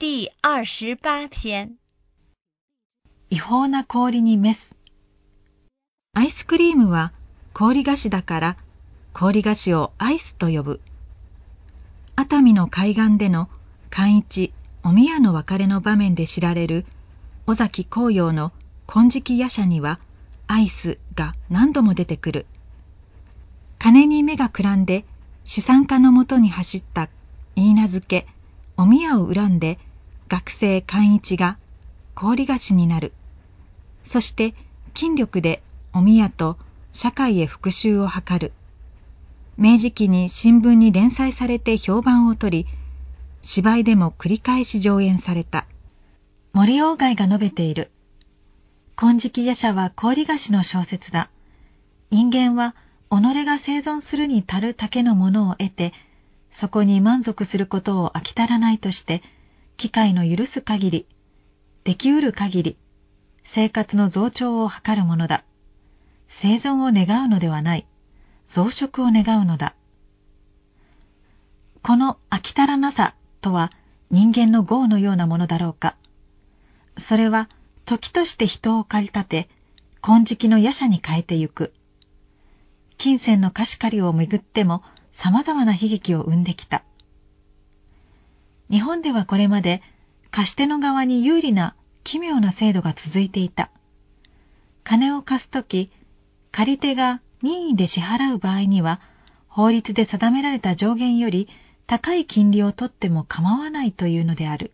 [0.00, 1.72] 第二十八篇。
[3.30, 4.76] 違法な氷にメス。
[6.14, 7.12] アイスクリームは
[7.52, 8.56] 氷菓子だから
[9.12, 10.80] 氷菓子をアイスと呼ぶ。
[12.14, 13.48] 熱海の海岸での
[13.90, 14.52] 寛一、
[14.84, 16.86] お宮の別れの場面で知られる
[17.48, 18.52] 尾崎紅葉の
[18.86, 19.98] 金色夜叉には
[20.46, 22.46] アイスが何度も出てくる。
[23.80, 25.04] 金に目がくらんで
[25.44, 27.08] 資産家のもとに走った
[27.56, 28.28] 言い名付け、
[28.76, 29.80] お宮を恨んで
[30.28, 31.58] 学生寛一が
[32.14, 33.12] 氷菓子になる。
[34.04, 34.54] そして
[34.94, 36.58] 筋力でお宮と
[36.92, 38.52] 社会へ復讐を図る。
[39.56, 42.66] 明治期に新聞に連載されて評判を取り、
[43.42, 45.66] 芝居でも繰り返し上演された。
[46.52, 47.90] 森鴎外が述べている。
[48.96, 51.30] 金色夜叉は氷菓子の小説だ。
[52.10, 52.74] 人間は
[53.10, 55.92] 己が生存するに足るだけのものを得て、
[56.50, 59.22] そこに満足することを飽き足らないとして、
[59.78, 61.06] 機会の許す限り、
[61.84, 62.76] できうる限り、
[63.44, 65.44] 生活の増長を図るものだ。
[66.26, 67.86] 生存を願うのではない。
[68.48, 69.76] 増殖を願うのだ。
[71.80, 73.70] この飽き足らなさとは
[74.10, 75.96] 人間の業のようなものだろうか。
[76.98, 77.48] それは
[77.84, 79.48] 時として人を駆り立て、
[80.00, 81.72] 金色の夜叉に変えてゆく。
[82.96, 86.82] 金銭の貸し借りをめぐっても様々な悲劇を生んできた。
[88.78, 89.82] 日本ではこれまで
[90.30, 93.72] 貸し手の側に有利な奇妙な制度が続いていた。
[94.84, 95.90] 金を貸すとき、
[96.52, 99.00] 借り手が任意で支払う場合には、
[99.48, 101.48] 法律で定められた上限より
[101.88, 104.70] 高い金利を取っても構わないというのである。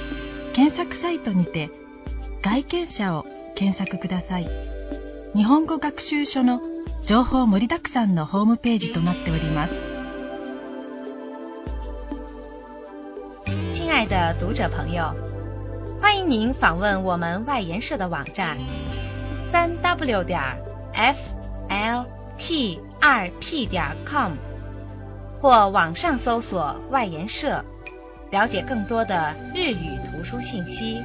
[0.54, 1.70] 検索サイトにて
[2.42, 4.48] 外見者を検索ください。
[5.36, 6.62] 日本語学習書の
[7.06, 9.99] 情報盛りだくさんのホームページとなっております。
[14.00, 15.14] 爱的读者朋友，
[16.00, 18.58] 欢迎您访问我们外研社的网站，
[19.52, 20.40] 三 w 点
[20.94, 21.18] f
[21.68, 22.06] l
[22.38, 24.32] t 二 p 点 com，
[25.42, 27.62] 或网上搜索外研社，
[28.32, 31.04] 了解更多的日语图书信息。